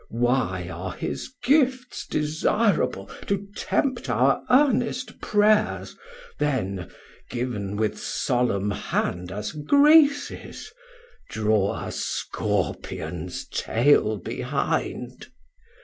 [0.09, 5.95] Why are his gifts desirable, to tempt Our earnest Prayers,
[6.39, 6.89] then
[7.29, 10.73] giv'n with solemn hand As Graces,
[11.29, 15.27] draw a Scorpions tail behind?